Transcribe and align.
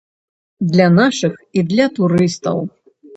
Для 0.71 0.87
нашых 0.99 1.35
і 1.61 1.65
для 1.73 1.85
турыстаў. 1.99 2.65